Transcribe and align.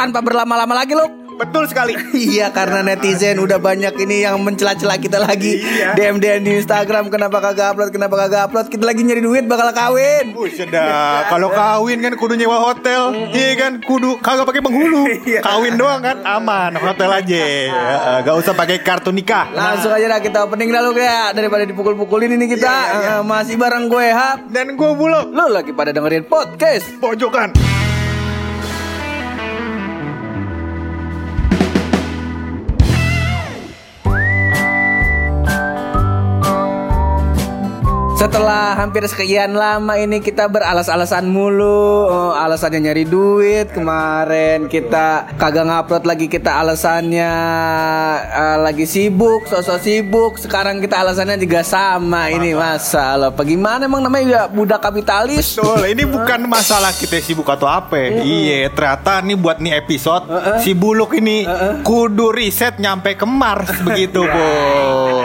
tanpa 0.00 0.24
berlama-lama 0.24 0.72
lagi 0.72 0.96
lu. 0.96 1.04
Betul 1.36 1.64
sekali. 1.68 1.96
Iya 2.30 2.52
karena 2.52 2.84
netizen 2.84 3.40
udah 3.40 3.56
banyak 3.56 3.96
ini 3.96 4.28
yang 4.28 4.36
mencela-cela 4.44 5.00
kita 5.00 5.16
lagi 5.16 5.56
Iya. 5.56 5.96
DM 5.96 6.20
DM 6.20 6.40
di 6.44 6.52
Instagram 6.60 7.08
kenapa 7.08 7.40
kagak 7.40 7.72
upload 7.72 7.88
kenapa 7.88 8.12
kagak 8.12 8.40
upload 8.48 8.68
kita 8.68 8.84
lagi 8.84 9.00
nyari 9.08 9.24
duit 9.24 9.44
bakal 9.48 9.72
kawin 9.72 10.36
sedap. 10.52 11.32
Kalau 11.32 11.48
kawin 11.48 12.04
kan 12.04 12.12
kudu 12.12 12.36
nyewa 12.36 12.60
hotel. 12.60 13.32
Iya 13.32 13.56
kan, 13.56 13.72
kudu 13.80 14.20
kagak 14.20 14.44
pakai 14.44 14.60
penghulu. 14.60 15.04
Iya. 15.30 15.40
Kawin 15.40 15.80
doang 15.80 16.04
kan 16.04 16.20
aman, 16.24 16.76
hotel 16.76 17.08
aja. 17.08 17.44
Gak 18.20 18.36
usah 18.36 18.52
pakai 18.52 18.84
kartu 18.84 19.08
nikah. 19.08 19.48
Langsung 19.52 19.92
aja 19.92 20.12
dah 20.12 20.20
kita 20.20 20.44
opening 20.44 20.68
dah 20.68 20.80
lu 20.84 20.92
ya 20.92 21.32
Daripada 21.32 21.64
dipukul-pukulin 21.64 22.36
ini 22.36 22.46
kita 22.48 22.68
Iya, 22.68 22.84
iya, 22.84 23.00
iya. 23.00 23.16
Eh, 23.16 23.22
Masih 23.24 23.56
bareng 23.56 23.88
gue 23.88 24.06
Hap 24.12 24.38
Dan 24.48 24.76
gue 24.76 24.90
bulog 24.92 25.32
Lu 25.32 25.48
lagi 25.48 25.72
pada 25.72 25.92
dengerin 25.92 26.24
podcast 26.28 26.88
pojokan. 27.00 27.52
Setelah 38.20 38.76
hampir 38.76 39.00
sekian 39.08 39.56
lama 39.56 39.96
ini 39.96 40.20
kita 40.20 40.44
beralas-alasan 40.44 41.24
mulu. 41.24 42.04
Oh, 42.04 42.36
Alasannya 42.36 42.92
nyari 42.92 43.08
duit. 43.08 43.72
Kemarin 43.72 44.68
kita 44.68 45.24
kagak 45.40 45.64
ngupload 45.64 46.04
lagi 46.04 46.28
kita 46.28 46.60
alasannya. 46.60 47.32
Eh, 48.20 48.56
Lagi 48.60 48.84
sibuk, 48.84 49.48
sosok 49.48 49.80
sibuk. 49.80 50.36
Sekarang 50.36 50.84
kita 50.84 51.00
alasannya 51.00 51.40
juga 51.40 51.64
sama 51.64 52.28
Ini 52.28 52.52
masalah 52.52 53.32
Bagaimana 53.32 53.88
emang 53.88 54.04
namanya 54.04 54.26
ya 54.28 54.42
budak 54.52 54.84
kapitalis. 54.84 55.56
Betul, 55.56 55.88
ini 55.88 56.04
bukan 56.04 56.44
masalah 56.44 56.92
kita 56.92 57.24
sibuk 57.24 57.48
atau 57.48 57.72
apa. 57.72 58.20
Iya, 58.20 58.68
ternyata 58.68 59.24
nih 59.24 59.36
buat 59.40 59.64
nih 59.64 59.80
episode 59.80 60.28
si 60.60 60.76
Buluk 60.76 61.16
ini 61.16 61.48
kudu 61.80 62.36
riset 62.36 62.76
nyampe 62.76 63.16
ke 63.16 63.24
Mars 63.24 63.80
begitu, 63.80 64.28
Bu. 64.36 64.44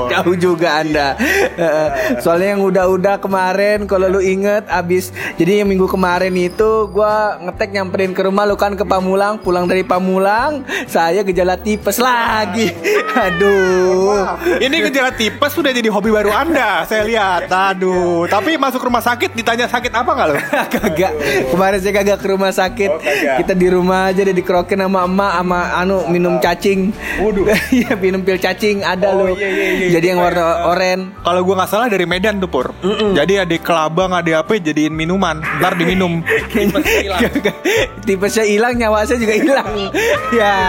Jauh 0.14 0.36
juga 0.38 0.82
anda. 0.82 1.18
Eh, 1.56 1.88
Soalnya 2.22 2.58
yang 2.58 2.64
udah-udah 2.66 3.18
kemarin 3.20 3.86
Kalau 3.86 4.08
lu 4.08 4.22
inget 4.22 4.68
abis 4.70 5.10
Jadi 5.36 5.64
yang 5.64 5.70
minggu 5.70 5.88
kemarin 5.90 6.34
itu 6.36 6.88
Gua 6.92 7.40
ngetek 7.42 7.74
nyamperin 7.74 8.12
ke 8.12 8.22
rumah 8.26 8.44
Lu 8.46 8.56
kan 8.56 8.76
ke 8.76 8.84
Pamulang 8.84 9.40
Pulang 9.40 9.66
dari 9.66 9.82
Pamulang 9.82 10.66
Saya 10.86 11.26
gejala 11.26 11.58
tipes 11.58 11.98
lagi. 11.98 12.70
Aduh. 13.16 14.26
Ini 14.62 14.76
gejala 14.90 15.12
tipes 15.16 15.52
sudah 15.56 15.72
jadi 15.72 15.90
hobi 15.90 16.14
baru 16.14 16.30
Anda, 16.32 16.84
saya 16.86 17.04
lihat. 17.08 17.48
Aduh, 17.50 18.28
tapi 18.30 18.60
masuk 18.60 18.86
rumah 18.86 19.02
sakit 19.02 19.34
ditanya 19.34 19.66
sakit 19.66 19.92
apa 19.92 20.10
nggak 20.12 20.28
lo? 20.28 20.36
kagak. 20.78 21.12
Kemarin 21.50 21.80
saya 21.82 21.94
kagak 21.96 22.18
ke 22.22 22.28
rumah 22.30 22.52
sakit. 22.52 22.90
Oh, 22.92 23.00
kagak. 23.02 23.36
kita 23.44 23.54
di 23.56 23.68
rumah 23.72 24.12
aja 24.12 24.22
deh 24.22 24.36
dikerokin 24.36 24.80
sama 24.86 25.08
emak 25.08 25.34
sama 25.42 25.60
anu 25.80 25.98
minum 26.12 26.38
cacing. 26.40 26.92
Waduh. 27.24 27.46
iya 27.78 27.94
minum 27.98 28.22
pil 28.22 28.38
cacing 28.38 28.86
ada 28.86 29.08
Oh, 29.16 29.22
loh 29.22 29.38
iya, 29.38 29.48
iya, 29.48 29.66
iya. 29.80 29.88
Jadi 29.96 30.12
yang 30.12 30.20
warna 30.20 30.68
oren 30.68 31.16
Kalau 31.24 31.40
gua 31.48 31.64
nggak 31.64 31.72
salah 31.72 31.88
dari 31.88 32.04
Medan 32.04 32.44
tuh 32.44 32.52
Pur. 32.52 32.76
Jadi 33.16 33.40
ada 33.40 33.56
kelabang, 33.56 34.12
ada 34.12 34.44
apa 34.44 34.60
jadiin 34.60 34.92
minuman. 34.92 35.40
Ntar 35.40 35.80
diminum. 35.80 36.20
Tipesnya 38.08 38.44
hilang, 38.44 38.76
nyawa 38.76 39.08
saya 39.08 39.24
juga 39.24 39.40
hilang. 39.40 39.72
ya. 40.40 40.60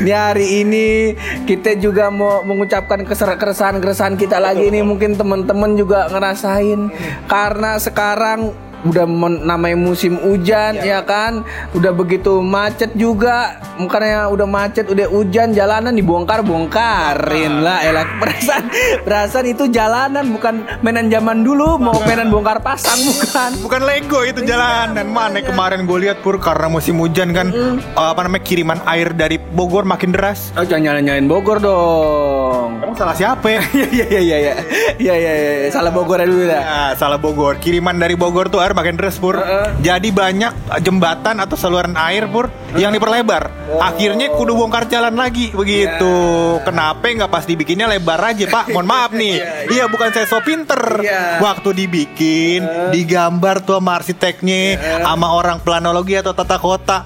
Ini 0.00 0.12
hari 0.16 0.64
ini 0.64 1.12
kita 1.44 1.76
juga 1.76 2.08
mau 2.08 2.40
mengucapkan 2.40 3.04
keresahan-keresahan 3.04 4.16
kita 4.16 4.40
lagi 4.40 4.72
nih. 4.72 4.80
Mungkin 4.80 5.20
teman-teman 5.20 5.76
juga 5.76 6.08
ngerasain 6.08 6.88
karena 7.28 7.76
sekarang 7.76 8.56
udah 8.86 9.04
namanya 9.42 9.74
musim 9.74 10.18
hujan 10.22 10.78
ya 10.78 11.02
kan? 11.02 11.42
Udah 11.74 11.90
begitu 11.90 12.38
macet 12.40 12.94
juga. 12.94 13.58
Makanya 13.76 14.30
udah 14.32 14.46
macet 14.48 14.86
udah 14.88 15.10
hujan 15.10 15.52
jalanan 15.52 15.92
dibongkar 15.92 16.40
bongkarin 16.40 17.60
lah. 17.60 17.82
Elah 17.82 18.06
perasaan 18.22 18.64
perasaan 19.02 19.46
itu 19.50 19.68
jalanan 19.68 20.30
bukan 20.30 20.64
mainan 20.80 21.10
zaman 21.10 21.42
dulu. 21.42 21.76
Mau 21.76 21.98
mainan 22.06 22.30
bongkar 22.30 22.62
pasang 22.62 22.96
bukan. 23.10 23.50
Bukan 23.66 23.82
Lego 23.82 24.20
itu 24.22 24.46
jalanan. 24.46 25.06
Mana 25.10 25.42
kemarin 25.42 25.84
gue 25.84 25.98
lihat 26.08 26.22
pur 26.22 26.38
karena 26.38 26.70
musim 26.70 26.96
hujan 27.00 27.32
kan 27.32 27.50
apa 27.96 28.20
namanya 28.22 28.44
kiriman 28.44 28.78
air 28.86 29.10
dari 29.10 29.36
Bogor 29.40 29.82
makin 29.82 30.12
deras. 30.12 30.52
Oh 30.54 30.64
jangan 30.64 31.02
nyalain 31.02 31.26
Bogor 31.26 31.58
dong. 31.58 32.80
Emang 32.84 32.96
salah 32.96 33.16
siapa 33.16 33.48
ya? 33.48 33.60
Iya 33.76 34.06
iya 34.08 34.20
iya 34.20 34.36
iya. 34.36 34.54
Iya 34.96 35.14
iya 35.16 35.32
iya. 35.32 35.68
Salah 35.72 35.92
Bogor 35.92 36.20
dulu 36.20 36.44
dah. 36.44 36.60
Nah, 36.60 36.90
salah 36.96 37.16
Bogor. 37.16 37.56
Kiriman 37.56 37.96
dari 37.96 38.12
Bogor 38.12 38.52
tuh 38.52 38.60
air 38.60 38.75
makin 38.76 39.00
deras 39.00 39.16
pur. 39.16 39.40
Jadi 39.80 40.12
banyak 40.12 40.78
jembatan 40.84 41.40
atau 41.40 41.56
saluran 41.56 41.96
air 41.96 42.28
pur 42.28 42.52
yang 42.76 42.92
diperlebar. 42.92 43.48
Akhirnya 43.80 44.30
kudu 44.36 44.52
bongkar 44.54 44.86
jalan 44.86 45.16
lagi 45.16 45.50
begitu. 45.50 46.14
Kenapa 46.62 47.08
nggak 47.08 47.30
pas 47.32 47.44
dibikinnya 47.48 47.88
lebar 47.88 48.20
aja 48.20 48.44
pak? 48.46 48.68
Mohon 48.74 48.86
maaf 48.86 49.10
nih. 49.16 49.40
Iya 49.72 49.88
bukan 49.88 50.12
saya 50.12 50.28
so 50.28 50.38
pinter. 50.44 50.78
Iya. 51.00 51.40
Waktu 51.40 51.72
dibikin, 51.72 52.60
digambar 52.92 53.64
tuh 53.64 53.80
sama 53.80 53.98
arsiteknya, 53.98 54.78
sama 55.02 55.32
orang 55.32 55.58
planologi 55.64 56.18
atau 56.18 56.36
tata 56.36 56.60
kota, 56.60 56.98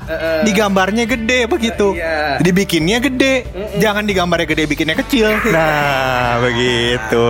digambarnya 0.43 1.07
gede 1.07 1.47
begitu. 1.47 1.95
Iya. 1.95 2.43
Dibikinnya 2.43 2.99
gede. 2.99 3.47
Jangan 3.79 4.05
digambarnya 4.05 4.47
gede, 4.49 4.65
bikinnya 4.67 4.97
kecil. 4.99 5.31
Nah 5.61 6.41
begitu. 6.41 7.27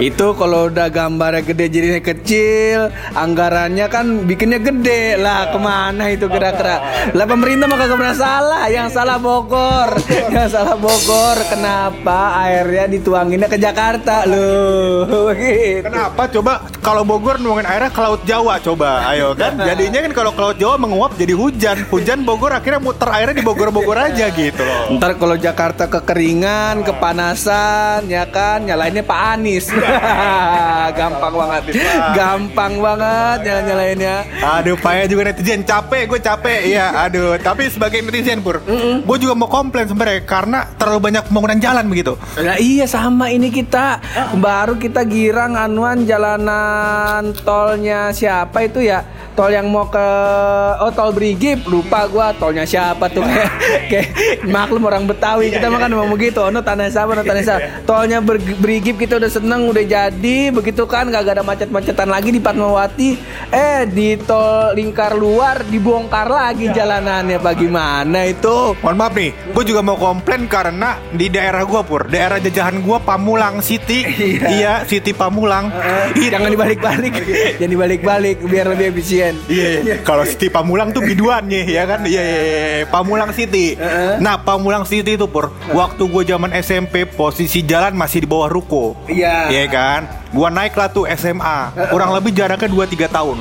Itu 0.00 0.32
kalau 0.38 0.72
udah 0.72 0.88
gambarnya 0.88 1.44
gede 1.44 1.66
jadinya 1.68 2.00
kecil, 2.00 2.88
anggarannya 3.66 3.86
kan 3.90 4.06
bikinnya 4.30 4.60
gede 4.62 5.18
lah 5.18 5.50
ke 5.50 5.58
mana 5.58 6.14
itu 6.14 6.30
kira-kira? 6.30 7.10
Lah 7.10 7.26
pemerintah 7.26 7.66
mah 7.66 7.78
kagak 7.82 7.98
pernah 7.98 8.14
salah, 8.14 8.62
yang 8.70 8.88
salah 8.94 9.18
Bogor, 9.18 9.90
yang 10.34 10.46
salah 10.46 10.78
Bogor. 10.78 11.36
Kenapa 11.50 12.46
airnya 12.46 12.86
dituanginnya 12.86 13.50
ke 13.50 13.58
Jakarta 13.58 14.22
loh? 14.22 15.26
Begitu. 15.34 15.82
Kenapa 15.90 16.30
coba 16.30 16.52
kalau 16.78 17.02
Bogor 17.02 17.42
nuangin 17.42 17.66
airnya 17.66 17.90
ke 17.90 17.98
Laut 17.98 18.22
Jawa 18.22 18.62
coba 18.62 19.10
ayo 19.10 19.34
kan 19.34 19.58
jadinya 19.74 20.06
kan 20.06 20.12
kalau 20.14 20.30
ke 20.30 20.38
Laut 20.38 20.58
Jawa 20.62 20.78
menguap 20.78 21.18
jadi 21.18 21.34
hujan 21.34 21.82
hujan 21.90 22.22
Bogor 22.22 22.54
akhirnya 22.54 22.78
muter 22.78 23.10
airnya 23.10 23.34
di 23.34 23.42
Bogor-Bogor 23.42 23.98
aja 23.98 24.30
gitu 24.30 24.62
loh 24.62 24.94
Ntar 24.94 25.18
kalau 25.18 25.34
Jakarta 25.34 25.90
kekeringan, 25.90 26.86
kepanasan, 26.86 28.06
ya 28.06 28.22
kan, 28.30 28.62
nyalainnya 28.62 29.02
Pak 29.02 29.20
Anies. 29.34 29.66
Gampang 30.94 31.34
banget, 31.34 31.62
gampang 32.14 32.78
banget 32.78 33.38
nyala 33.62 33.86
nyalainnya. 33.86 34.16
Aduh, 34.42 34.76
payah 34.80 35.06
juga 35.06 35.32
netizen. 35.32 35.62
Capek, 35.62 36.08
gue 36.08 36.20
capek, 36.20 36.60
iya. 36.68 36.92
Aduh, 37.06 37.36
tapi 37.40 37.68
sebagai 37.68 38.00
netizen 38.02 38.40
pur, 38.40 38.60
gue 39.02 39.16
juga 39.20 39.34
mau 39.36 39.48
komplain 39.48 39.88
sebenarnya 39.88 40.22
karena 40.24 40.66
terlalu 40.76 41.12
banyak 41.12 41.22
pembangunan 41.28 41.58
jalan 41.60 41.84
begitu. 41.88 42.12
Nah, 42.40 42.56
iya 42.58 42.84
sama 42.88 43.30
ini 43.30 43.48
kita. 43.52 44.00
Baru 44.36 44.76
kita 44.76 45.04
girang 45.06 45.56
anuan 45.56 46.04
jalanan 46.04 47.32
tolnya 47.44 48.10
siapa 48.10 48.64
itu 48.66 48.82
ya? 48.84 49.04
Tol 49.36 49.52
yang 49.52 49.68
mau 49.68 49.84
ke 49.92 50.08
oh 50.80 50.88
tol 50.96 51.12
Brigip. 51.12 51.68
Lupa 51.68 52.08
gua 52.08 52.32
tolnya 52.32 52.64
siapa 52.64 53.12
tuh? 53.12 53.20
Kayak 53.28 53.52
kayak 53.92 54.08
maklum 54.48 54.88
orang 54.88 55.04
Betawi. 55.04 55.52
Kita 55.52 55.68
makan 55.68 55.92
mau 55.92 56.08
begitu. 56.08 56.40
Ono 56.40 56.64
tanah 56.64 56.88
siapa 56.88 57.12
ono 57.12 57.20
tanah 57.20 57.42
siapa? 57.44 57.60
Tolnya 57.88 58.24
Brigip 58.24 58.96
kita 58.96 59.20
udah 59.20 59.28
seneng 59.28 59.68
udah 59.68 59.84
jadi. 59.84 60.48
Begitu 60.48 60.88
kan 60.88 61.12
gak 61.12 61.36
ada 61.36 61.44
macet-macetan 61.44 62.08
lagi 62.08 62.32
di 62.32 62.40
Fatmawati 62.40 63.20
eh 63.50 63.86
di 63.86 64.18
tol 64.18 64.74
lingkar 64.74 65.14
luar 65.14 65.62
dibongkar 65.66 66.26
lagi 66.26 66.66
jalanannya 66.74 67.38
bagaimana 67.38 68.26
itu 68.26 68.74
Mohon 68.82 68.96
maaf 68.98 69.14
nih, 69.14 69.30
gue 69.54 69.64
juga 69.66 69.80
mau 69.82 69.94
komplain 69.94 70.50
karena 70.50 70.98
di 71.14 71.30
daerah 71.30 71.62
gue 71.62 71.80
pur, 71.86 72.06
daerah 72.10 72.42
jajahan 72.42 72.82
gue 72.82 72.98
Pamulang 73.02 73.62
City, 73.62 74.02
iya, 74.58 74.82
City 74.84 75.14
Pamulang. 75.14 75.70
Ih, 76.18 76.28
jangan 76.30 76.50
dibalik-balik 76.50 77.14
jangan 77.58 77.72
dibalik-balik 77.72 78.36
biar 78.46 78.66
lebih 78.74 78.94
efisien 78.94 79.34
Iya, 79.46 79.68
iya. 79.82 79.96
kalau 80.02 80.26
City 80.26 80.50
Pamulang 80.50 80.90
tuh 80.90 81.02
biduan 81.02 81.46
nih, 81.46 81.64
ya 81.66 81.84
kan? 81.86 82.02
Iya, 82.06 82.22
iya, 82.22 82.40
iya. 82.42 82.84
Pamulang 82.90 83.30
City. 83.34 83.78
Nah, 84.18 84.42
Pamulang 84.42 84.84
City 84.86 85.14
itu 85.14 85.26
pur, 85.30 85.54
waktu 85.70 86.02
gue 86.06 86.22
zaman 86.26 86.50
SMP 86.58 87.06
posisi 87.06 87.62
jalan 87.62 87.94
masih 87.94 88.22
di 88.24 88.28
bawah 88.28 88.50
ruko. 88.50 88.94
Iya. 89.06 89.50
Iya 89.50 89.64
kan? 89.70 90.00
Gua 90.36 90.52
naik 90.52 90.76
lah 90.76 90.92
tuh 90.92 91.08
SMA. 91.16 91.72
Kurang 91.88 92.12
lebih 92.12 92.36
jaraknya 92.36 92.68
2-3 92.68 93.08
tahun. 93.08 93.36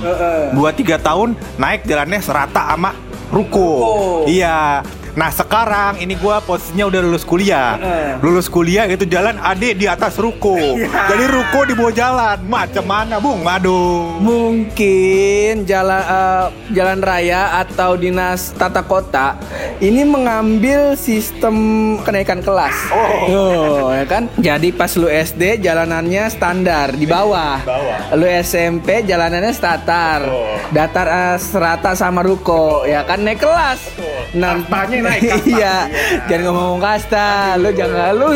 2-3 0.55 0.95
tahun 0.95 1.35
naik 1.59 1.83
jalannya 1.83 2.19
serata 2.23 2.71
sama 2.71 2.95
ruko. 3.27 3.67
Ruko. 3.67 3.99
Iya. 4.31 4.79
Nah 5.15 5.31
sekarang 5.31 6.03
ini 6.03 6.19
gua 6.19 6.43
posisinya 6.43 6.91
udah 6.91 6.99
lulus 6.99 7.23
kuliah. 7.23 7.79
Lulus 8.19 8.51
kuliah 8.51 8.83
itu 8.87 9.07
jalan 9.07 9.39
ade 9.39 9.71
di 9.71 9.87
atas 9.87 10.19
ruko. 10.19 10.59
Jadi 10.83 11.23
ruko 11.31 11.63
di 11.63 11.73
bawah 11.73 11.93
jalan. 11.95 12.37
Macam 12.45 12.83
mana 12.83 13.15
bung? 13.23 13.47
Aduh. 13.47 14.19
Mungkin 14.19 15.63
jalan 15.63 16.03
eh, 16.03 16.45
jalan 16.75 16.99
raya 16.99 17.63
atau 17.63 17.95
dinas 17.95 18.51
tata 18.59 18.83
kota 18.83 19.39
ini 19.79 20.03
mengambil 20.03 20.99
sistem 20.99 21.55
kenaikan 22.03 22.43
kelas. 22.43 22.75
Oh, 23.31 23.95
ya 23.95 24.03
kan? 24.03 24.27
Jadi 24.35 24.75
pas 24.75 24.91
lu 24.99 25.07
SD 25.07 25.63
jalanannya 25.63 26.27
standar 26.27 26.91
di 26.91 27.07
bawah. 27.07 27.63
Bawah. 27.63 28.15
Lu 28.19 28.27
SMP 28.27 29.07
jalanannya 29.07 29.55
statar. 29.55 30.27
Betul. 30.27 30.75
Datar 30.75 31.07
eh, 31.07 31.37
serata 31.39 31.91
sama 31.95 32.19
ruko, 32.19 32.83
ya 32.83 33.07
kan 33.07 33.23
naik 33.23 33.39
kelas. 33.39 33.79
Nah, 33.95 34.14
Kastanya 34.33 34.97
naik, 35.11 35.21
kasta. 35.21 35.49
iya. 35.49 35.53
Iya. 35.65 35.75
Jangan 36.29 36.51
ngomong 36.51 36.81
kasta. 36.81 37.27
Lu 37.57 37.69
jangan 37.71 38.11
lu 38.15 38.27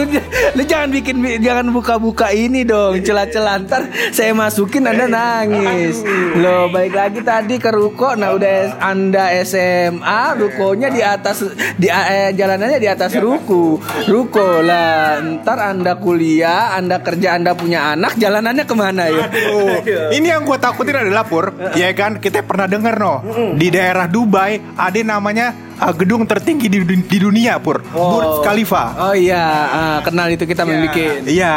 lu 0.56 0.62
jangan 0.64 0.90
bikin 0.90 1.16
jangan 1.40 1.66
buka-buka 1.72 2.28
ini 2.32 2.64
dong, 2.64 3.00
celah-celah 3.04 3.56
ntar 3.68 3.82
saya 4.12 4.32
masukin 4.34 4.88
Anda 4.88 5.06
nangis. 5.10 6.02
Loh, 6.40 6.72
balik 6.72 6.96
lagi 6.96 7.20
tadi 7.22 7.56
ke 7.60 7.70
ruko. 7.70 8.16
Nah, 8.16 8.34
udah 8.36 8.80
Anda 8.82 9.34
SMA, 9.44 10.22
rukonya 10.40 10.90
di 10.90 11.02
atas 11.04 11.44
di 11.76 11.88
eh, 11.88 12.32
jalanannya 12.34 12.80
di 12.80 12.90
atas 12.90 13.14
ruko. 13.20 13.78
Ruko 14.08 14.64
lah. 14.64 15.20
Ntar 15.20 15.58
Anda 15.76 16.00
kuliah, 16.00 16.76
Anda 16.76 17.04
kerja, 17.04 17.36
Anda 17.38 17.54
punya 17.54 17.94
anak, 17.94 18.16
jalanannya 18.18 18.64
ke 18.66 18.76
mana 18.76 19.04
ya? 19.12 19.26
Aduh, 19.30 19.84
ini 20.16 20.28
yang 20.32 20.44
gue 20.48 20.58
takutin 20.58 20.98
adalah 21.06 21.28
pur, 21.28 21.54
ya 21.76 21.92
kan 21.94 22.18
kita 22.18 22.42
pernah 22.44 22.66
dengar 22.66 22.96
no 23.00 23.22
di 23.56 23.68
daerah 23.70 24.10
Dubai 24.10 24.60
ada 24.76 25.00
namanya 25.04 25.54
uh, 25.80 25.94
gedung 25.96 26.28
tertinggi 26.28 26.68
di, 26.68 26.80
dun- 26.84 27.08
di 27.08 27.18
dunia 27.18 27.58
pur, 27.58 27.80
Burj 27.82 28.44
Khalifa. 28.44 29.10
Oh 29.10 29.16
iya, 29.16 29.44
ah, 29.70 29.98
kenal 30.04 30.28
itu 30.30 30.44
kita 30.44 30.68
membuat. 30.68 31.26
Iya, 31.26 31.54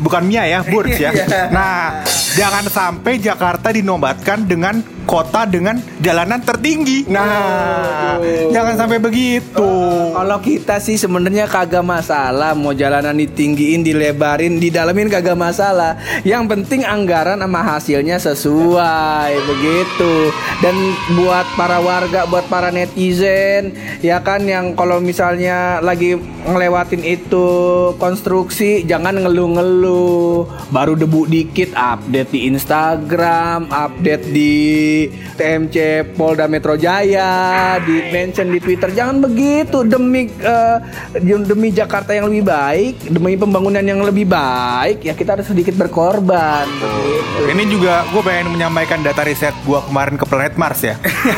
bukan 0.00 0.22
Mia 0.24 0.44
ya, 0.48 0.60
Burj 0.64 0.96
ya. 0.96 1.10
Iya. 1.16 1.48
Nah, 1.48 2.02
jangan 2.34 2.64
sampai 2.68 3.16
Jakarta 3.16 3.72
dinobatkan 3.72 4.44
dengan 4.44 4.95
kota 5.06 5.46
dengan 5.46 5.78
jalanan 6.02 6.42
tertinggi. 6.42 7.06
Nah, 7.06 8.18
Aduh. 8.18 8.50
jangan 8.50 8.74
sampai 8.74 8.98
begitu. 8.98 9.70
Kalau 10.12 10.38
kita 10.42 10.82
sih 10.82 10.98
sebenarnya 10.98 11.46
kagak 11.46 11.86
masalah 11.86 12.52
mau 12.52 12.74
jalanan 12.74 13.14
ditinggiin, 13.14 13.86
dilebarin, 13.86 14.58
didalemin 14.58 15.08
kagak 15.08 15.38
masalah. 15.38 15.96
Yang 16.26 16.44
penting 16.50 16.82
anggaran 16.82 17.38
sama 17.38 17.62
hasilnya 17.62 18.18
sesuai 18.18 19.32
begitu. 19.46 20.34
Dan 20.60 20.74
buat 21.14 21.46
para 21.54 21.78
warga, 21.78 22.26
buat 22.26 22.50
para 22.50 22.74
netizen, 22.74 23.78
ya 24.02 24.18
kan 24.20 24.42
yang 24.42 24.74
kalau 24.74 24.98
misalnya 24.98 25.78
lagi 25.78 26.18
ngelewatin 26.18 27.06
itu 27.06 27.46
konstruksi 28.02 28.82
jangan 28.82 29.22
ngeluh-ngeluh. 29.22 30.48
Baru 30.74 30.98
debu 30.98 31.30
dikit 31.30 31.70
update 31.76 32.34
di 32.34 32.50
Instagram, 32.50 33.70
update 33.70 34.26
di 34.34 34.56
TMC 35.36 35.76
Polda 36.16 36.48
Metro 36.48 36.74
Jaya, 36.74 37.76
di 37.84 38.08
mention 38.08 38.48
di 38.48 38.58
Twitter. 38.62 38.88
Jangan 38.92 39.20
begitu 39.20 39.84
demi 39.84 40.28
eh, 40.28 40.78
demi 41.20 41.68
Jakarta 41.70 42.16
yang 42.16 42.32
lebih 42.32 42.44
baik, 42.48 42.94
demi 43.12 43.36
pembangunan 43.36 43.84
yang 43.84 44.00
lebih 44.00 44.24
baik, 44.24 45.04
ya 45.04 45.12
kita 45.12 45.36
harus 45.36 45.46
sedikit 45.48 45.76
berkorban. 45.76 46.64
Begitu. 46.66 47.40
Ini 47.52 47.62
juga 47.68 48.08
gue 48.10 48.22
pengen 48.24 48.56
menyampaikan 48.56 49.04
data 49.04 49.22
riset 49.26 49.52
gue 49.66 49.80
kemarin 49.90 50.16
ke 50.16 50.24
planet 50.24 50.54
Mars 50.56 50.80
ya. 50.80 50.96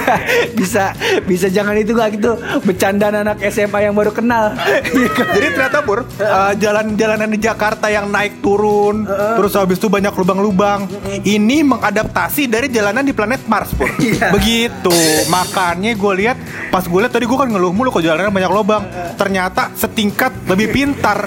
bisa 0.58 0.94
bisa 1.26 1.50
jangan 1.50 1.74
itu 1.74 1.96
gak 1.96 2.20
gitu 2.20 2.38
bercandaan 2.62 3.26
anak 3.26 3.42
SMA 3.50 3.90
yang 3.90 3.94
baru 3.96 4.14
kenal. 4.14 4.54
Iya? 4.94 5.10
Jadi 5.10 5.46
ternyata 5.56 5.80
Pur, 5.82 6.04
uh, 6.04 6.52
jalan-jalanan 6.58 7.30
di 7.32 7.38
Jakarta 7.40 7.88
yang 7.88 8.12
naik 8.12 8.44
turun, 8.44 9.08
terus 9.08 9.56
habis 9.56 9.80
itu 9.80 9.88
banyak 9.88 10.12
lubang-lubang. 10.12 10.84
Ini 11.24 11.64
mengadaptasi 11.64 12.50
dari 12.50 12.68
jalanan 12.68 13.02
di 13.02 13.16
planet 13.16 13.47
Mars, 13.48 13.72
Pur. 13.74 13.88
Iya. 13.98 14.30
Begitu. 14.30 14.94
Makanya 15.28 15.92
gue 15.92 16.12
lihat 16.24 16.38
pas 16.70 16.84
gue 16.84 17.00
lihat 17.00 17.12
tadi 17.12 17.24
gue 17.28 17.38
kan 17.38 17.48
ngeluh 17.48 17.72
mulu 17.74 17.90
kok 17.90 18.04
jalanan 18.04 18.30
banyak 18.30 18.52
lubang. 18.52 18.84
Ternyata 19.18 19.74
setingkat 19.74 20.46
lebih 20.46 20.70
pintar. 20.70 21.26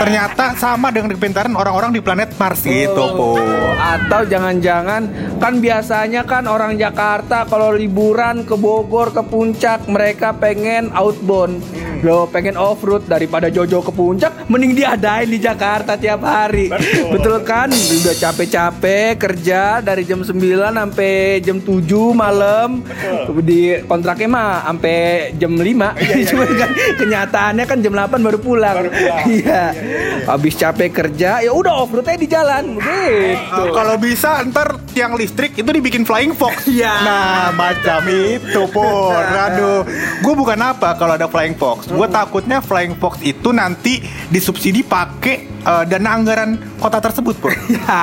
Ternyata 0.00 0.54
sama 0.54 0.92
dengan 0.94 1.12
kepintaran 1.12 1.52
orang-orang 1.56 1.90
di 1.92 2.00
planet 2.00 2.36
Mars 2.36 2.62
gitu, 2.62 3.16
Pur. 3.16 3.40
Atau 3.76 4.28
jangan-jangan 4.28 5.02
kan 5.40 5.54
biasanya 5.60 6.22
kan 6.24 6.44
orang 6.46 6.76
Jakarta 6.76 7.48
kalau 7.48 7.72
liburan 7.72 8.44
ke 8.44 8.54
Bogor 8.56 9.12
ke 9.12 9.24
puncak 9.24 9.88
mereka 9.88 10.36
pengen 10.36 10.92
outbound. 10.92 11.60
Loh 12.04 12.28
pengen 12.28 12.60
off 12.60 12.84
road 12.84 13.08
daripada 13.08 13.48
Jojo 13.48 13.80
ke 13.80 13.88
puncak 13.88 14.46
mending 14.52 14.76
diadain 14.76 15.26
di 15.26 15.40
Jakarta 15.40 15.96
tiap 15.96 16.20
hari. 16.22 16.68
Betul, 17.08 17.40
kan? 17.40 17.72
Udah 17.72 18.12
capek-capek 18.12 19.16
kerja 19.16 19.80
dari 19.80 20.04
jam 20.04 20.20
9 20.20 20.36
sampai 20.76 21.40
jam 21.46 21.62
7 21.62 21.86
malam. 22.10 22.82
Di 23.46 23.86
kontraknya 23.86 24.26
mah 24.26 24.50
sampai 24.66 25.30
jam 25.38 25.54
5. 25.54 25.62
Cuma 26.34 26.44
kan 26.50 26.70
kenyataannya 26.98 27.64
kan 27.64 27.78
jam 27.78 27.94
8 27.94 28.18
baru 28.18 28.38
pulang. 28.42 28.76
Iya. 29.26 29.74
Habis 30.24 30.54
capek 30.56 30.90
kerja 30.92 31.44
ya 31.44 31.50
udah 31.52 31.82
off 31.82 31.92
road 31.92 32.06
aja 32.08 32.18
di 32.18 32.28
jalan. 32.28 32.78
Begitu. 32.78 33.62
Uh, 33.62 33.70
kalau 33.74 33.94
bisa 34.00 34.40
ntar 34.48 34.80
tiang 34.90 35.12
listrik 35.18 35.52
itu 35.54 35.66
dibikin 35.66 36.02
flying 36.02 36.32
fox. 36.34 36.64
Iya. 36.76 36.92
Nah 37.04 37.44
macam 37.56 38.02
itu 38.10 38.62
pur. 38.68 39.16
Aduh, 39.16 39.86
gue 40.20 40.34
bukan 40.34 40.58
apa 40.60 40.96
kalau 40.98 41.14
ada 41.16 41.30
flying 41.30 41.56
fox. 41.56 41.88
Gue 41.88 42.08
takutnya 42.10 42.58
flying 42.60 42.96
fox 42.98 43.20
itu 43.22 43.54
nanti 43.54 44.02
disubsidi 44.28 44.82
pakai 44.82 45.55
uh, 45.66 45.82
dana 45.84 46.08
anggaran 46.12 46.50
kota 46.78 47.02
tersebut 47.02 47.34
pur. 47.36 47.52
Ya, 47.76 48.02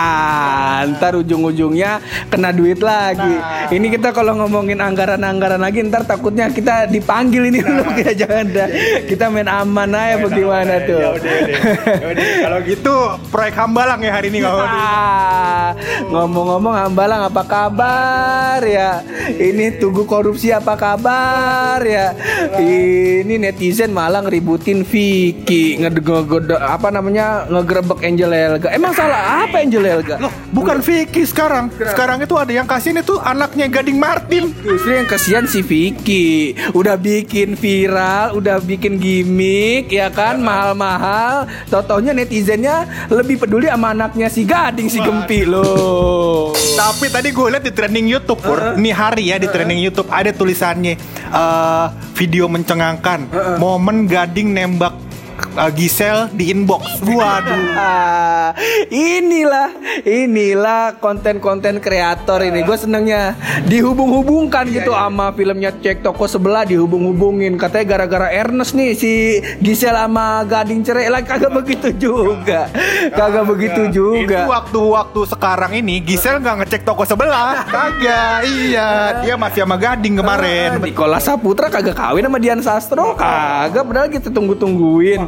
ntar 0.90 1.16
ujung-ujungnya 1.16 2.00
kena 2.28 2.52
duit 2.52 2.80
lagi. 2.80 3.36
Ini 3.70 3.88
kita 3.90 4.12
kalau 4.12 4.36
ngomongin 4.36 4.80
anggaran-anggaran 4.80 5.60
lagi, 5.60 5.84
ntar 5.84 6.04
takutnya 6.04 6.48
kita 6.48 6.86
dipanggil 6.86 7.48
ini 7.48 7.60
dulu 7.60 7.84
kita 7.94 8.14
jangan 8.22 8.46
dah. 8.50 8.68
Kita 9.04 9.28
main 9.28 9.48
aman 9.48 9.92
aja 9.92 10.16
bagaimana 10.20 10.74
tuh. 10.84 11.00
Ya 11.00 11.10
udah 11.12 11.34
deh. 11.42 11.58
Ya 12.04 12.08
udah. 12.10 12.26
Kalau 12.44 12.58
gitu 12.64 12.96
proyek 13.30 13.56
Hambalang 13.56 14.00
ya 14.00 14.12
hari 14.12 14.28
ini 14.28 14.40
Ah, 14.44 15.72
Ngomong-ngomong 16.04 16.76
Hambalang 16.76 17.22
apa 17.24 17.44
kabar 17.44 18.60
ya? 18.64 19.00
Ini 19.30 19.80
tunggu 19.80 20.04
korupsi 20.04 20.52
apa 20.52 20.76
kabar 20.76 21.80
ya? 21.84 22.12
Ini 22.60 23.40
netizen 23.40 23.92
malah 23.92 24.24
ngeributin 24.24 24.84
Vicky, 24.84 25.80
nge- 25.80 26.04
nge- 26.04 26.60
apa 26.60 26.88
namanya 26.90 27.48
ngegerebek 27.54 28.00
Angel 28.02 28.32
Elga. 28.34 28.68
Emang 28.74 28.94
salah 28.98 29.46
apa 29.46 29.62
Angel 29.62 29.86
Elga? 29.86 30.16
Loh, 30.18 30.34
bukan 30.50 30.82
Vicky 30.82 31.24
sekarang. 31.24 31.70
Sekarang 31.78 32.20
itu 32.22 32.34
ada 32.34 32.50
yang 32.50 32.66
kasihin 32.66 33.00
itu 33.00 33.16
anaknya 33.22 33.70
Gading 33.70 34.00
Martin. 34.02 34.50
Justru 34.66 34.98
yang 34.98 35.06
kasihan 35.06 35.46
si 35.46 35.62
Vicky. 35.62 36.58
Udah 36.74 36.98
bikin 36.98 37.54
viral 37.60 38.38
Udah 38.38 38.58
bikin 38.64 38.98
gimmick 38.98 39.92
Ya 39.94 40.10
kan? 40.10 40.42
Mahal-mahal. 40.42 41.46
Totonya 41.70 42.16
netizennya 42.16 42.88
Lebih 43.12 43.46
peduli 43.46 43.68
sama 43.70 43.94
anaknya 43.94 44.28
si 44.32 44.48
Gading 44.48 44.88
Si 44.90 45.00
Gempi 45.04 45.44
loh. 45.44 46.56
Tapi 46.74 47.12
tadi 47.12 47.30
gue 47.30 47.48
lihat 47.54 47.64
di 47.64 47.74
trending 47.76 48.08
YouTube 48.10 48.42
pur, 48.42 48.58
ini 48.80 48.90
hari 48.90 49.30
ya 49.30 49.38
di 49.38 49.46
trending 49.46 49.78
YouTube 49.78 50.10
ada 50.10 50.34
tulisannya 50.34 50.96
eh, 51.30 51.86
video 52.16 52.48
mencengangkan. 52.48 53.30
Momen 53.60 54.08
gading 54.08 54.56
nembak 54.56 55.03
eh, 55.36 55.72
Gisel 55.74 56.30
di 56.34 56.54
inbox. 56.54 57.02
Waduh. 57.04 57.62
Ah, 57.84 58.54
inilah 58.88 59.74
inilah 60.06 60.96
konten-konten 61.02 61.82
kreator 61.84 62.40
ini. 62.46 62.64
Gue 62.64 62.78
senengnya 62.80 63.36
dihubung-hubungkan 63.68 64.70
gitu 64.72 64.94
sama 64.94 65.34
filmnya 65.36 65.74
cek 65.74 66.06
toko 66.06 66.30
sebelah 66.30 66.64
dihubung-hubungin. 66.64 67.58
Katanya 67.60 67.98
gara-gara 67.98 68.28
Ernest 68.32 68.78
nih 68.78 68.96
si 68.96 69.42
Gisel 69.60 69.96
sama 69.98 70.46
Gading 70.48 70.86
cerai. 70.86 71.10
Lah 71.12 71.22
kagak 71.26 71.52
begitu 71.52 71.92
juga. 71.98 72.70
Kagak 73.12 73.46
begitu 73.48 73.82
Itu 73.90 73.96
juga. 73.96 74.48
Waktu-waktu 74.48 75.22
sekarang 75.34 75.72
ini 75.80 76.00
Gisel 76.04 76.40
nggak 76.40 76.56
ngecek 76.64 76.82
toko 76.88 77.04
sebelah. 77.04 77.66
Kagak. 77.74 78.48
Iya, 78.48 78.90
dia 79.26 79.36
masih 79.36 79.66
sama 79.66 79.76
Gading 79.80 80.20
kemarin. 80.20 80.80
Nikola 80.80 81.20
Saputra 81.20 81.68
kagak 81.68 81.98
kawin 81.98 82.24
sama 82.28 82.40
Dian 82.40 82.62
Sastro. 82.62 83.16
Kagak 83.18 83.84
padahal 83.84 84.10
kita 84.12 84.30
tunggu-tungguin 84.30 85.23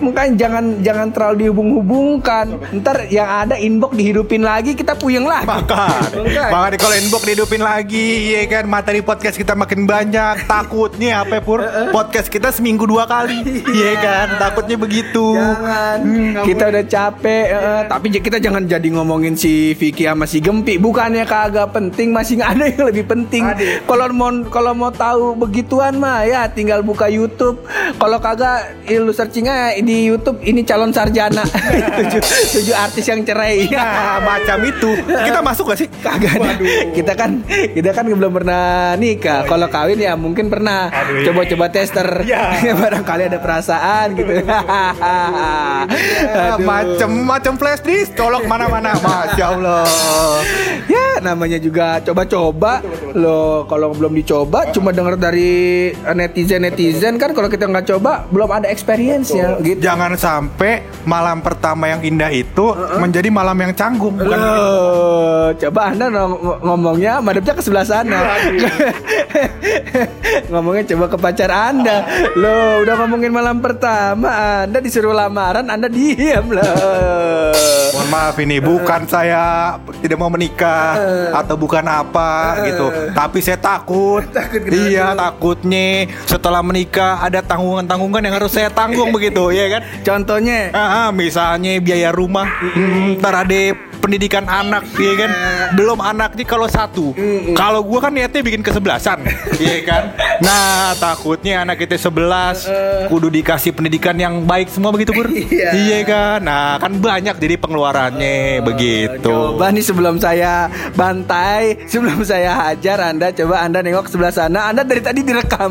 Makanya 0.00 0.32
jangan 0.36 0.64
jangan 0.84 1.08
terlalu 1.14 1.34
dihubung-hubungkan. 1.46 2.46
Ntar 2.80 3.08
yang 3.08 3.28
ada 3.28 3.56
inbox 3.56 3.92
dihidupin 3.96 4.42
lagi 4.44 4.76
kita 4.76 4.94
puyeng 4.94 5.24
lagi. 5.24 5.48
Makan. 5.48 6.08
Makanya. 6.28 6.78
Kalau 6.80 6.94
inbox 6.96 7.22
dihidupin 7.24 7.62
lagi, 7.62 8.32
iya 8.32 8.46
kan 8.46 8.64
materi 8.68 9.00
podcast 9.00 9.36
kita 9.38 9.56
makin 9.56 9.88
banyak. 9.88 10.44
Takutnya 10.44 11.24
apa 11.24 11.40
pur? 11.40 11.62
Podcast 11.94 12.28
kita 12.28 12.50
seminggu 12.50 12.84
dua 12.84 13.06
kali, 13.06 13.64
iya 13.72 13.92
kan? 13.98 14.26
Takutnya 14.36 14.76
begitu. 14.76 15.36
Jangan. 15.36 15.98
kita 16.44 16.64
udah 16.72 16.84
capek, 16.84 17.44
eh, 17.52 17.82
tapi 17.86 18.06
kita 18.10 18.38
jangan 18.42 18.64
jadi 18.66 18.88
ngomongin 18.92 19.36
si 19.36 19.72
Vicky 19.76 20.04
sama 20.04 20.26
si 20.26 20.42
Gempi. 20.42 20.76
Bukannya 20.76 21.24
kagak 21.24 21.72
penting, 21.72 22.10
masih 22.12 22.40
ada 22.40 22.66
yang 22.66 22.88
lebih 22.90 23.06
penting. 23.06 23.44
Kalau 23.86 24.06
mau 24.12 24.30
kalau 24.50 24.72
mau 24.74 24.90
tahu 24.92 25.38
begituan 25.38 25.96
mah 25.96 26.26
ya 26.26 26.50
tinggal 26.50 26.82
buka 26.82 27.06
YouTube. 27.06 27.62
Kalau 27.96 28.18
kagak, 28.18 28.84
ya 28.84 28.98
lu 29.00 29.12
searching 29.14 29.39
aja 29.46 29.76
di 29.80 30.08
YouTube 30.08 30.42
ini 30.44 30.60
calon 30.66 30.92
sarjana. 30.92 31.44
tujuh, 31.98 32.20
tujuh 32.58 32.74
artis 32.76 33.04
yang 33.08 33.24
cerai. 33.24 33.68
Nah, 33.70 34.20
macam 34.20 34.58
itu. 34.66 34.90
Kita 35.06 35.40
masuk 35.40 35.72
gak 35.72 35.78
sih? 35.80 35.88
Kagak. 36.02 36.36
Kita 36.92 37.12
kan 37.16 37.40
kita 37.48 37.90
kan 37.96 38.04
belum 38.08 38.32
pernah 38.32 38.94
nikah. 39.00 39.46
Kalau 39.48 39.68
kawin 39.72 40.00
ya 40.00 40.14
mungkin 40.16 40.52
pernah. 40.52 40.90
Coba-coba 41.24 41.72
tester. 41.72 42.26
Ya. 42.26 42.52
Barangkali 42.80 43.30
ada 43.30 43.38
perasaan 43.40 44.16
gitu. 44.16 44.32
Ya, 44.44 44.60
Aduh. 46.56 46.64
macem 46.64 47.10
macem 47.24 47.54
flash 47.56 47.82
disk 47.84 48.16
colok 48.16 48.44
mana-mana 48.46 48.96
masya 49.00 49.54
allah 49.54 49.86
Ya 50.90 51.22
namanya 51.22 51.56
juga 51.56 52.02
coba-coba. 52.02 52.82
Loh 53.12 53.62
kalau 53.64 53.90
belum 53.92 54.10
dicoba 54.12 54.70
Cuma 54.70 54.90
denger 54.90 55.14
dari 55.14 55.50
netizen-netizen 55.94 57.14
kan 57.14 57.30
Kalau 57.30 57.46
kita 57.46 57.64
nggak 57.64 57.86
coba 57.88 58.26
belum 58.26 58.50
ada 58.52 58.66
experience 58.66 59.30
ya 59.30 59.54
gitu. 59.60 59.78
Jangan 59.80 60.14
sampai 60.14 60.72
malam 61.02 61.38
pertama 61.40 61.86
yang 61.86 62.02
indah 62.02 62.28
itu 62.28 62.66
menjadi 62.96 63.28
malam 63.28 63.54
yang 63.56 63.72
canggung 63.72 64.14
bukan? 64.14 64.38
Coba 65.56 65.80
anda 65.88 66.06
ngom- 66.08 66.58
ngomongnya 66.60 67.18
madepnya 67.20 67.52
ke 67.52 67.62
sebelah 67.62 67.84
sana. 67.84 68.18
ngomongnya 70.50 70.94
coba 70.94 71.04
ke 71.10 71.16
pacar 71.18 71.50
anda. 71.50 72.06
Loh, 72.36 72.82
udah 72.84 72.94
ngomongin 73.04 73.32
malam 73.32 73.58
pertama, 73.62 74.64
anda 74.66 74.78
disuruh 74.82 75.14
lamaran, 75.14 75.66
anda 75.68 75.86
diam 75.86 76.50
loh. 76.50 77.52
Mohon 77.90 78.08
maaf 78.10 78.36
ini 78.38 78.56
bukan 78.62 79.02
saya 79.10 79.76
tidak 80.00 80.18
mau 80.18 80.30
menikah 80.30 80.96
atau 81.34 81.54
bukan 81.58 81.84
apa 81.86 82.62
gitu. 82.66 82.86
Tapi 83.12 83.38
saya 83.42 83.58
takut. 83.58 84.22
iya, 84.86 85.12
takutnya 85.14 86.06
setelah 86.26 86.62
menikah 86.62 87.20
ada 87.20 87.42
tanggungan-tanggungan 87.42 88.22
yang 88.26 88.34
harus 88.38 88.52
saya 88.54 88.70
tanggung 88.70 89.10
begitu, 89.10 89.50
ya 89.50 89.66
kan? 89.78 89.82
Contohnya, 90.06 90.70
Ah, 90.70 91.06
ah, 91.06 91.08
misalnya 91.10 91.76
biaya 91.82 92.10
rumah, 92.14 92.46
hmm, 92.46 93.18
ntar 93.18 93.44
ada 93.44 93.74
pendidikan 94.00 94.48
anak, 94.48 94.88
ya 94.96 95.12
kan? 95.14 95.30
Belum 95.76 96.00
anaknya 96.00 96.44
kalau 96.48 96.66
satu. 96.66 97.12
Kalau 97.54 97.84
gua 97.84 98.08
kan 98.08 98.12
niatnya 98.16 98.40
bikin 98.40 98.64
kesebelasan, 98.64 99.22
ya 99.60 99.78
kan? 99.84 100.16
Nah, 100.40 100.96
takutnya 100.96 101.62
anak 101.62 101.84
kita 101.84 102.00
sebelas, 102.00 102.64
kudu 103.12 103.28
dikasih 103.28 103.76
pendidikan 103.76 104.16
yang 104.16 104.42
baik 104.48 104.72
semua 104.72 104.90
begitu, 104.90 105.12
Pur? 105.12 105.28
Iya. 105.28 105.70
Iya 105.76 105.98
kan? 106.08 106.38
Nah, 106.42 106.80
kan 106.80 106.96
banyak 106.96 107.36
jadi 107.36 107.60
pengeluarannya 107.60 108.64
begitu. 108.64 109.28
Coba 109.28 109.68
nih 109.70 109.84
sebelum 109.84 110.16
saya 110.16 110.72
bantai, 110.96 111.84
sebelum 111.84 112.24
saya 112.24 112.56
hajar 112.56 113.12
Anda 113.12 113.30
coba 113.36 113.62
Anda 113.66 113.84
nengok 113.84 114.08
sebelah 114.08 114.32
sana. 114.32 114.72
Anda 114.72 114.82
dari 114.82 115.04
tadi 115.04 115.20
direkam. 115.20 115.70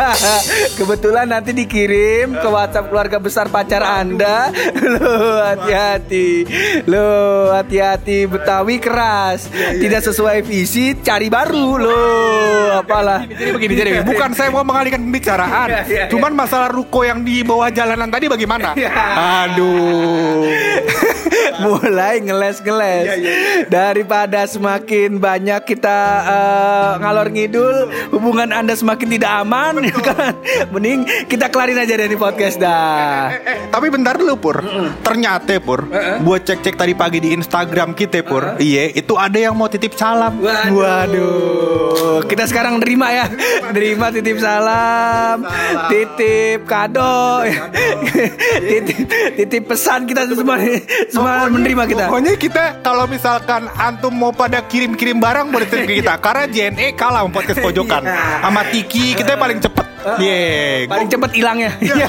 Kebetulan 0.78 1.28
nanti 1.28 1.52
dikirim 1.52 2.38
ke 2.38 2.48
WhatsApp 2.48 2.88
keluarga 2.88 3.18
besar 3.20 3.52
pacar 3.52 3.82
Anda. 3.84 4.48
Loh, 4.92 5.42
hati-hati. 5.42 6.46
Loh, 7.42 7.50
hati-hati 7.50 8.30
Betawi 8.30 8.78
keras. 8.78 9.50
Tidak 9.50 9.98
sesuai 9.98 10.46
visi, 10.46 10.94
cari 11.02 11.26
baru. 11.26 11.74
Loh, 11.74 12.78
apalah. 12.78 13.26
Jadi 13.26 13.50
begini, 13.50 13.74
jadi 13.74 13.90
bukan 14.06 14.30
saya 14.30 14.54
mau 14.54 14.62
mengalihkan 14.62 15.02
pembicaraan, 15.02 15.68
Iya, 15.72 15.80
iya, 15.82 15.82
iya. 15.90 16.04
cuman 16.06 16.38
masalah 16.38 16.70
ruko 16.70 17.02
yang 17.02 17.26
di 17.26 17.42
bawah 17.42 17.66
jalanan 17.74 18.06
tadi 18.06 18.30
bagaimana? 18.30 18.78
Iya. 18.78 18.90
Aduh. 19.50 20.46
mulai 21.62 22.18
ngeles-ngeles 22.22 23.06
daripada 23.70 24.44
semakin 24.48 25.16
banyak 25.20 25.62
kita 25.62 25.98
eh, 26.26 26.90
ngalor 27.00 27.28
ngidul 27.30 27.76
hubungan 28.10 28.50
anda 28.50 28.74
semakin 28.74 29.08
tidak 29.18 29.32
aman 29.46 29.80
ya 29.88 29.96
kan 30.02 30.34
mending 30.74 31.06
kita 31.30 31.48
kelarin 31.52 31.78
aja 31.78 31.94
dari 31.94 32.16
podcast 32.18 32.56
dah 32.58 33.30
Eh, 33.32 33.70
tapi 33.72 33.88
bentar 33.88 34.14
dulu 34.18 34.34
Pur 34.38 34.58
Ternyata 35.02 35.56
Pur 35.62 35.88
Buat 36.22 36.42
cek-cek 36.46 36.76
tadi 36.76 36.92
pagi 36.92 37.18
di 37.18 37.31
Instagram 37.32 37.96
kita 37.96 38.20
Pur. 38.22 38.60
Iya 38.60 38.92
itu 38.92 39.16
ada 39.16 39.38
yang 39.40 39.56
mau 39.56 39.66
titip 39.66 39.96
salam. 39.96 40.36
Waduh. 40.40 42.22
Kita 42.28 42.44
sekarang 42.44 42.78
nerima 42.78 43.08
ya. 43.12 43.26
Nerima 43.72 44.12
titip 44.12 44.36
salam, 44.38 45.44
titip 45.88 46.68
kado, 46.68 47.44
titip, 48.60 49.04
titip 49.36 49.62
pesan 49.64 50.04
kita 50.04 50.28
semua. 50.28 50.60
Semua 51.08 51.48
menerima 51.48 51.82
kita. 51.88 52.04
Pokoknya 52.12 52.34
kita 52.36 52.64
kalau 52.84 53.08
misalkan 53.08 53.68
Antum 53.76 54.12
mau 54.12 54.32
pada 54.32 54.60
kirim-kirim 54.64 55.18
barang 55.18 55.48
Boleh 55.48 55.66
titip 55.68 55.88
ke 55.88 55.94
kita. 56.04 56.20
Karena 56.24 56.44
JNE 56.48 56.94
kalah 56.94 57.24
podcast 57.32 57.58
pojokan. 57.64 58.04
Iya. 58.04 58.44
Sama 58.44 58.62
Tiki 58.68 59.16
kita 59.16 59.36
paling 59.40 59.58
cepet 59.58 59.91
Iya 60.18 60.90
Paling 60.90 61.08
cepet 61.08 61.30
hilangnya. 61.36 61.70
Iya. 61.82 62.06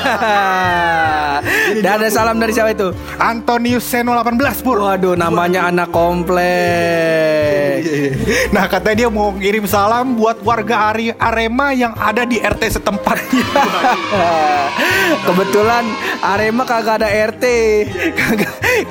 Dan 1.84 1.92
ada 2.00 2.08
salam 2.10 2.40
dari 2.40 2.56
siapa 2.56 2.72
itu? 2.72 2.96
Antonius 3.20 3.84
Seno 3.84 4.16
18 4.16 4.40
Pur 4.64 4.80
Waduh, 4.80 5.20
namanya 5.20 5.68
anak 5.70 5.92
komplek. 5.92 7.84
Nah 8.56 8.66
katanya 8.72 9.06
dia 9.06 9.10
mau 9.12 9.36
kirim 9.36 9.68
salam 9.68 10.16
buat 10.16 10.40
warga 10.46 10.94
Ari 10.94 11.12
Arema 11.18 11.76
yang 11.76 11.92
ada 11.98 12.24
di 12.24 12.40
RT 12.40 12.80
setempat 12.80 13.18
Kebetulan 15.28 15.84
Arema 16.24 16.64
kagak 16.64 17.04
ada 17.04 17.10
RT. 17.10 17.44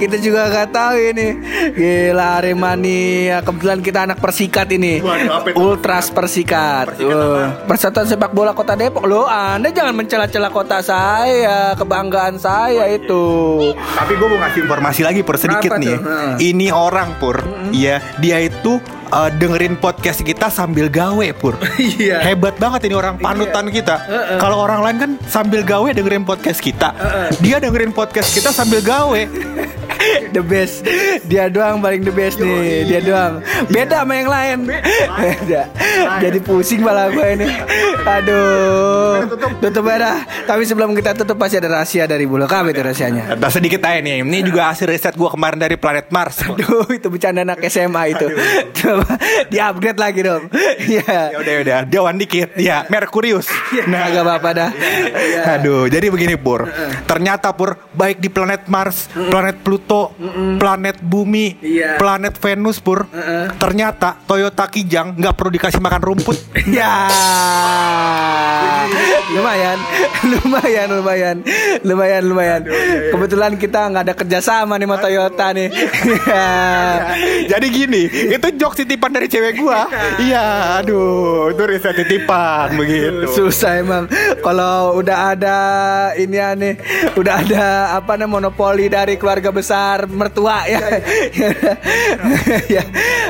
Kita 0.00 0.16
juga 0.20 0.52
gak 0.52 0.76
tahu 0.76 0.96
ini. 1.00 1.28
Gila 1.72 2.42
Arema 2.42 2.76
nih. 2.76 3.32
Ya, 3.32 3.38
Kebetulan 3.40 3.80
kita 3.80 4.04
anak 4.04 4.20
Persikat 4.20 4.68
ini. 4.74 5.00
Waduh? 5.00 5.56
Ultras 5.56 6.12
Persikat. 6.12 7.00
Uh, 7.00 7.48
Persatuan 7.64 8.04
Sepak 8.04 8.36
Bola 8.36 8.52
Kota 8.52 8.76
Depok. 8.76 8.91
Loh, 8.92 9.24
Anda 9.24 9.72
jangan 9.72 9.96
mencela-cela 9.96 10.52
kota 10.52 10.84
saya, 10.84 11.72
kebanggaan 11.72 12.36
saya 12.36 12.92
itu. 12.92 13.24
Tapi 13.72 14.12
gue 14.14 14.28
mau 14.28 14.36
ngasih 14.36 14.60
informasi 14.62 15.00
lagi 15.00 15.24
Pur 15.24 15.40
sedikit 15.40 15.80
nih. 15.80 15.96
tuh? 15.96 16.36
Ini 16.36 16.68
orang 16.68 17.16
Pur, 17.16 17.40
iya 17.72 18.04
dia 18.20 18.36
itu 18.38 18.78
uh, 19.08 19.30
dengerin 19.32 19.80
podcast 19.80 20.20
kita 20.20 20.52
sambil 20.52 20.86
gawe 20.86 21.24
Pur. 21.32 21.56
Iya. 21.82 22.20
Hebat 22.22 22.60
banget 22.60 22.86
ini 22.86 22.94
orang 22.94 23.16
panutan 23.16 23.72
kita. 23.72 23.96
Kalau 24.38 24.60
orang 24.60 24.84
lain 24.84 24.96
kan 25.00 25.10
sambil 25.26 25.64
gawe 25.64 25.88
dengerin 25.88 26.22
podcast 26.22 26.60
kita. 26.60 26.92
Dia 27.40 27.58
dengerin 27.58 27.90
podcast 27.90 28.30
kita 28.30 28.52
sambil 28.52 28.84
gawe. 28.84 29.20
the 30.32 30.42
best 30.42 30.86
dia 31.28 31.48
doang 31.52 31.78
paling 31.82 32.02
the 32.02 32.14
best 32.14 32.40
nih 32.40 32.86
dia 32.88 33.00
doang 33.02 33.44
beda 33.68 34.02
sama 34.02 34.12
yang 34.18 34.30
lain 34.30 34.58
beda 35.18 35.62
jadi 36.24 36.38
pusing 36.42 36.82
malah 36.82 37.12
gue 37.12 37.26
ini 37.38 37.48
aduh 38.02 39.28
tutup 39.62 39.84
aja 39.86 39.98
dah. 39.98 40.18
tapi 40.48 40.62
sebelum 40.66 40.94
kita 40.96 41.14
tutup 41.14 41.38
pasti 41.38 41.58
ada 41.58 41.80
rahasia 41.80 42.04
dari 42.10 42.26
bulu 42.26 42.44
apa 42.44 42.68
itu 42.74 42.82
rahasianya 42.82 43.32
Nah, 43.42 43.50
sedikit 43.50 43.82
aja 43.86 43.98
nih. 44.02 44.22
Ini 44.22 44.38
juga 44.42 44.70
hasil 44.72 44.86
riset 44.90 45.14
gue 45.14 45.28
kemarin 45.30 45.58
dari 45.58 45.76
planet 45.78 46.10
Mars. 46.14 46.42
Aduh, 46.46 46.86
itu 46.90 47.06
bercanda 47.10 47.46
anak 47.46 47.62
SMA 47.70 48.14
itu. 48.14 48.26
Coba 48.82 49.18
di-upgrade 49.52 49.98
lagi 49.98 50.20
dong. 50.22 50.42
Iya. 50.82 51.34
Ya 51.34 51.38
udah 51.38 51.52
ya 51.52 51.60
udah, 51.62 51.78
jauhan 51.86 52.16
dikit. 52.18 52.54
Ya, 52.58 52.86
Merkurius. 52.90 53.46
Nah, 53.86 54.10
agak 54.10 54.22
apa-apa 54.26 54.50
dah. 54.54 54.70
Aduh, 55.58 55.86
jadi 55.86 56.10
begini 56.10 56.34
Pur. 56.38 56.66
Ternyata 57.06 57.54
Pur, 57.54 57.78
baik 57.94 58.18
di 58.18 58.30
planet 58.30 58.66
Mars, 58.66 59.10
planet 59.10 59.62
Pluto, 59.62 60.01
planet 60.58 60.98
Bumi, 61.02 61.58
Iya. 61.60 62.00
planet 62.00 62.34
Venus 62.38 62.78
Pur. 62.78 63.06
Ternyata 63.58 64.18
Toyota 64.24 64.66
Kijang 64.66 65.14
nggak 65.18 65.34
perlu 65.36 65.50
dikasih 65.52 65.80
makan 65.82 66.02
rumput. 66.02 66.36
Ya. 66.72 67.10
lumayan, 69.34 69.78
lumayan, 70.24 70.88
lumayan, 70.90 71.36
lumayan, 71.82 72.22
lumayan. 72.22 72.60
Kebetulan 73.10 73.52
kita 73.56 73.88
nggak 73.90 74.04
ada 74.08 74.14
kerjasama 74.14 74.76
nih 74.76 74.86
sama 74.88 74.96
Toyota 74.98 75.46
nih. 75.52 75.68
Ya. 76.22 77.14
Jadi 77.50 77.66
gini, 77.68 78.02
itu 78.08 78.46
jokes 78.56 78.82
titipan 78.82 79.12
dari 79.12 79.26
cewek 79.26 79.58
gua. 79.58 79.86
Iya, 80.18 80.78
aduh, 80.80 81.50
itu 81.50 81.62
riset 81.66 81.98
titipan 81.98 82.72
begitu. 82.78 83.26
Susah 83.32 83.78
emang 83.78 84.06
kalau 84.40 84.96
udah 84.98 85.34
ada 85.34 85.58
ini 86.16 86.38
aneh, 86.38 86.74
udah 87.18 87.34
ada 87.42 87.66
apa 87.98 88.14
namanya 88.16 88.48
monopoli 88.48 88.88
dari 88.88 89.20
keluarga 89.20 89.52
besar 89.52 89.91
mertua 90.08 90.64
ya. 90.68 90.80
ya. 92.80 92.84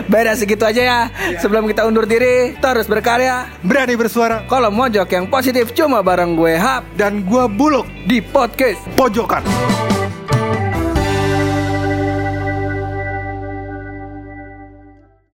Beda 0.07 0.37
segitu 0.38 0.62
aja 0.66 0.83
ya. 0.83 1.00
Sebelum 1.38 1.66
kita 1.69 1.87
undur 1.87 2.07
diri, 2.09 2.54
terus 2.59 2.87
berkarya. 2.87 3.49
Berani 3.62 3.95
bersuara. 3.99 4.45
Kalau 4.47 4.71
mojok 4.71 5.09
yang 5.12 5.26
positif 5.28 5.73
cuma 5.73 6.04
bareng 6.04 6.35
gue 6.35 6.54
Hap 6.57 6.85
Dan 6.95 7.25
gua 7.25 7.49
buluk 7.50 7.88
di 8.07 8.23
podcast 8.23 8.81
pojokan. 8.95 9.42